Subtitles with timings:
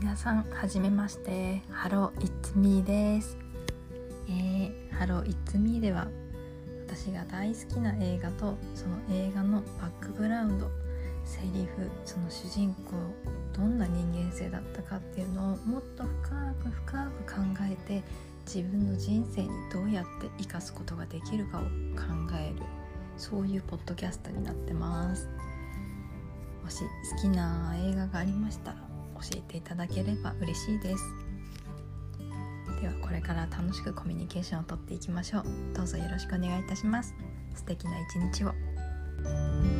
[0.00, 1.60] 皆さんはじめまして。
[1.70, 3.36] Hello It's me です。
[4.30, 6.08] えー、ハロー It's me では
[6.86, 10.70] 私が大好きな映画とその映画のバックグラウンド
[11.26, 12.92] セリフその主人公
[13.52, 18.02] どんな人間性だったかっていうのをもっと深く深く考えて
[18.46, 21.68] 自分の人生にどうやって生かすことができるかを考
[22.40, 22.64] える
[23.18, 25.28] そういうポッドキャストになってます。
[26.64, 26.84] もし
[27.16, 28.89] 好きな映画がありましたら
[29.20, 31.04] 教えていただければ嬉しいです。
[32.80, 35.44] ではこれから楽しくコミュニケーションをとっていきましょう。
[35.74, 37.14] どうぞよろしくお願いいたします。
[37.54, 39.79] 素敵な一日を。